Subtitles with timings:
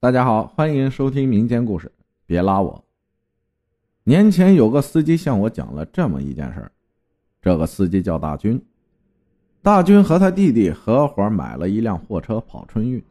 [0.00, 1.90] 大家好，欢迎收听民间故事。
[2.24, 2.84] 别拉我。
[4.04, 6.70] 年前有个司机向我讲了这么一件事儿，
[7.42, 8.62] 这个司机叫大军。
[9.60, 13.02] 大军和他弟弟合伙买了一辆货车跑春运，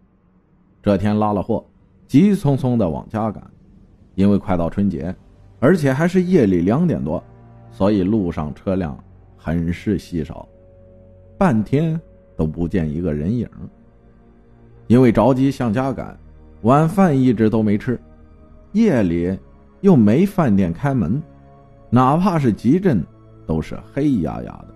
[0.81, 1.61] 这天拉了货，
[2.07, 3.43] 急匆匆的往家赶。
[4.15, 5.13] 因为快到春节，
[5.59, 7.21] 而且还是夜里两点多，
[7.69, 8.97] 所以路上车辆
[9.35, 10.47] 很是稀少，
[11.37, 11.99] 半天
[12.37, 13.45] 都不见一个人影。
[14.87, 16.17] 因为着急向家赶。
[16.63, 17.99] 晚饭一直都没吃，
[18.71, 19.37] 夜里
[19.81, 21.21] 又没饭店开门，
[21.89, 23.03] 哪怕是集镇，
[23.45, 24.67] 都是黑压压的。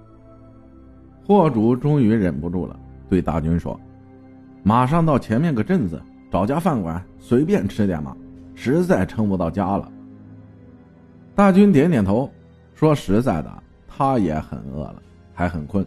[1.25, 3.77] 货主终于忍不住了，对大军说
[4.63, 8.16] ：“马上到前面个镇子找家饭馆，随便吃点嘛，
[8.53, 9.91] 实在撑不到家了。”
[11.34, 12.30] 大军点点头，
[12.75, 13.52] 说：“实在的，
[13.88, 15.02] 他也很饿了，
[15.34, 15.86] 还很困。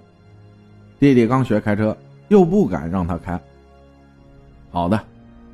[0.99, 1.97] 弟弟刚学开车，
[2.29, 3.41] 又不敢让他开。
[4.71, 5.01] 好的。”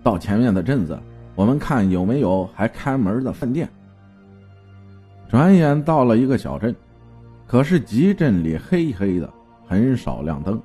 [0.03, 0.99] 到前面的镇子，
[1.35, 3.69] 我们看有没有还开门的饭店。
[5.29, 6.75] 转眼到了一个小镇，
[7.47, 9.33] 可是集镇里黑黑的，
[9.67, 10.61] 很少亮灯。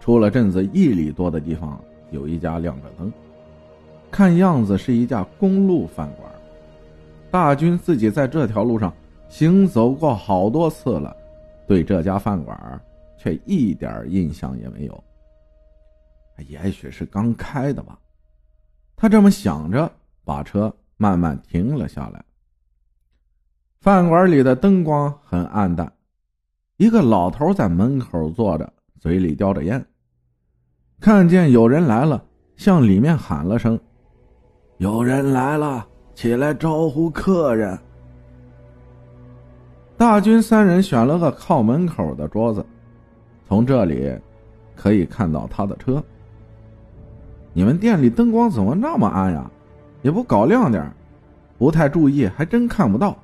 [0.00, 1.78] 出了镇子一里多的地方，
[2.10, 3.12] 有一家亮着灯，
[4.10, 6.30] 看样子是一家公路饭馆。
[7.30, 8.94] 大军自己在这条路上
[9.28, 11.14] 行走过好多次了，
[11.66, 12.80] 对这家饭馆
[13.18, 15.04] 却一点印象也没有。
[16.46, 17.98] 也许是刚开的吧。
[18.96, 19.92] 他这么想着，
[20.24, 22.24] 把车慢慢停了下来。
[23.78, 25.92] 饭馆里的灯光很暗淡，
[26.78, 29.84] 一个老头在门口坐着，嘴里叼着烟。
[30.98, 32.24] 看见有人来了，
[32.56, 33.78] 向里面喊了声
[34.78, 37.78] ：“有人来了，起来招呼客人。”
[39.98, 42.64] 大军三人选了个靠门口的桌子，
[43.46, 44.18] 从这里
[44.74, 46.02] 可以看到他的车。
[47.56, 49.50] 你们店里灯光怎么那么暗呀？
[50.02, 50.92] 也不搞亮点
[51.56, 53.16] 不太注意还真看不到。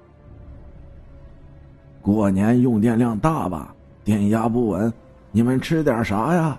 [2.00, 3.74] 过年用电量大吧？
[4.02, 4.90] 电压不稳。
[5.32, 6.58] 你们吃点啥呀？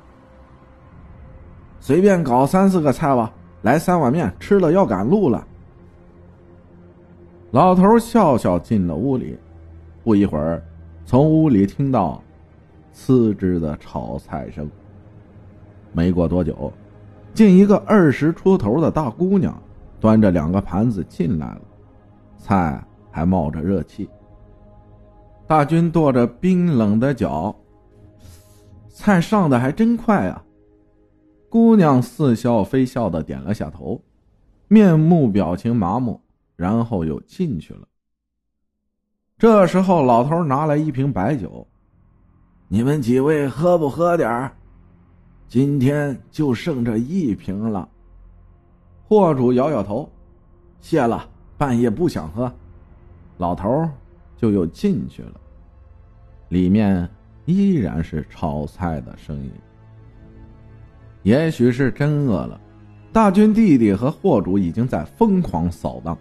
[1.79, 3.33] 随便搞三四个菜吧。
[3.63, 5.43] 来三碗面，吃了要赶路了。
[7.49, 9.35] 老头笑笑进了屋里，
[10.03, 10.61] 不一会儿，
[11.07, 12.21] 从屋里听到
[12.93, 14.69] 呲吱的炒菜声。
[15.91, 16.71] 没过多久。
[17.33, 19.59] 见一个二十出头的大姑娘，
[19.99, 21.61] 端着两个盘子进来了，
[22.37, 24.09] 菜还冒着热气。
[25.47, 27.55] 大军跺着冰冷的脚，
[28.89, 30.43] 菜上的还真快啊！
[31.49, 34.01] 姑娘似笑非笑的点了下头，
[34.67, 36.19] 面目表情麻木，
[36.55, 37.87] 然后又进去了。
[39.37, 41.67] 这时候，老头拿来一瓶白酒，
[42.67, 44.55] 你们几位喝不喝点儿？
[45.47, 47.87] 今天就剩这一瓶了。
[49.07, 50.09] 货主摇摇头，
[50.81, 52.51] 谢了，半夜不想喝。
[53.37, 53.87] 老头
[54.37, 55.33] 就又进去了，
[56.49, 57.07] 里面
[57.45, 59.51] 依然是炒菜的声音。
[61.21, 62.59] 也许是真饿了，
[63.11, 66.17] 大军弟弟和货主已经在疯狂扫荡。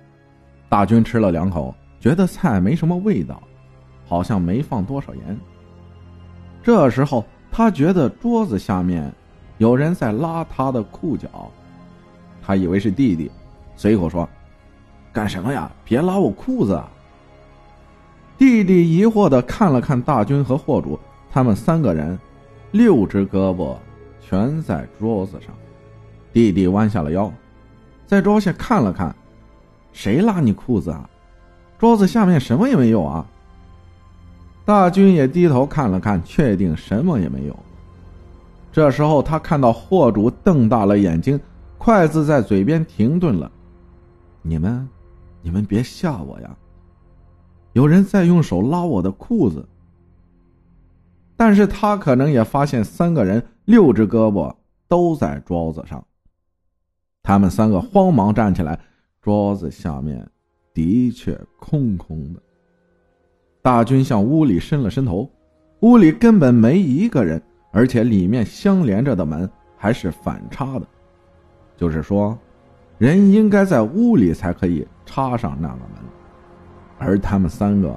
[0.69, 3.43] 大军吃了两口，觉得菜没什么味道，
[4.07, 5.39] 好像没放多少盐。
[6.63, 9.13] 这时候他觉得桌子下面。
[9.59, 11.49] 有人在拉他的裤脚，
[12.43, 13.31] 他以为是弟弟，
[13.77, 14.29] 随口说
[15.13, 15.71] ：“干什么呀？
[15.85, 16.83] 别拉我裤子！”
[18.37, 20.99] 弟弟疑惑的看了看大军和货主，
[21.31, 22.19] 他们三个人，
[22.73, 23.77] 六只胳膊
[24.21, 25.55] 全在桌子上。
[26.33, 27.33] 弟弟弯下了腰，
[28.05, 29.15] 在桌下看了看，
[29.93, 31.09] 谁拉你裤子啊？
[31.79, 33.25] 桌子下面什么也没有啊！
[34.65, 37.57] 大军也低头看了看，确定什么也没有。
[38.71, 41.39] 这时候，他看到货主瞪大了眼睛，
[41.79, 43.51] 筷子在嘴边停顿了。
[44.41, 44.89] 你们，
[45.43, 46.57] 你们别吓我呀！
[47.73, 49.67] 有人在用手拉我的裤子。
[51.37, 54.55] 但是他可能也发现三个人六只胳膊
[54.87, 56.05] 都在桌子上。
[57.23, 58.79] 他们三个慌忙站起来，
[59.21, 60.27] 桌子下面
[60.73, 62.41] 的确空空的。
[63.63, 65.31] 大军向屋里伸了伸头，
[65.81, 67.41] 屋里根本没一个人。
[67.75, 69.49] 而且里面相连着的门
[69.79, 70.87] 还是反插的，
[71.75, 72.39] 就是说，
[72.99, 76.05] 人应该在屋里才可以插上那个门，
[76.99, 77.97] 而他们三个，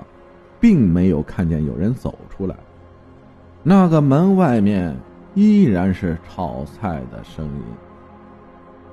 [0.61, 2.55] 并没有看见有人走出来。
[3.63, 4.95] 那个门外面
[5.33, 7.63] 依然是炒菜的声音。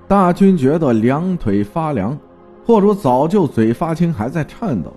[0.09, 2.19] 大军觉得两腿发凉，
[2.67, 4.93] 货主早就嘴发青，还在颤抖。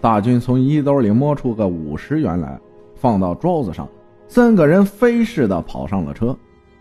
[0.00, 2.58] 大军从衣兜里摸出个五十元来，
[2.94, 3.88] 放到桌子上。
[4.28, 6.36] 三个人飞似的跑上了车，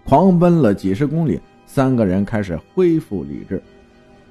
[0.05, 3.61] 狂奔了几十公里，三个人开始恢复理智，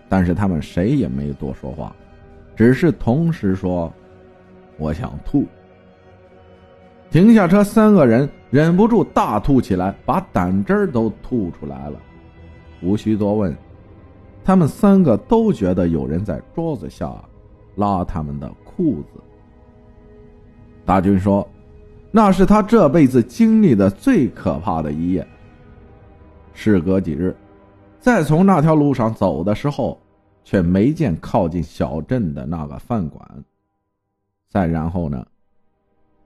[0.08, 1.94] 但是他们谁也没多说话，
[2.56, 3.92] 只是同时说
[4.78, 5.44] ：“我想吐。”
[7.10, 12.00] 停下车，三个人忍不住大吐起来，把胆汁都吐出来了。
[12.80, 13.54] 无需多问，
[14.44, 17.06] 他们三个都觉得有人在桌子下
[17.78, 19.20] 拉他们的裤子。
[20.84, 21.48] 大军说
[22.12, 25.26] ：“那是他这辈子经历的最可怕的一夜。”
[26.52, 27.34] 事隔几日，
[28.00, 29.98] 再从那条路上走的时候，
[30.42, 33.44] 却没见靠近小镇的那个饭馆。
[34.48, 35.24] 再然后呢？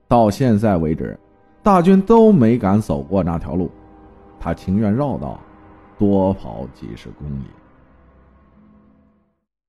[0.08, 1.19] 到现在为止，
[1.62, 3.70] 大军都没敢走过那条路，
[4.38, 5.40] 他情愿绕道，
[5.98, 7.46] 多跑几十公里。